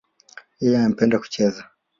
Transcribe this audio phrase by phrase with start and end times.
[0.61, 1.61] Yeye anapenda kucheza.